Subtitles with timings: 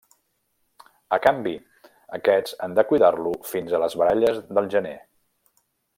[1.17, 1.53] A canvi,
[2.19, 4.99] aquests han de cuidar-lo fins a les baralles del gener.